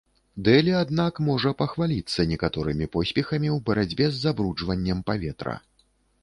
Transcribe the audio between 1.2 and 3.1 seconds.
можа пахваліцца некаторымі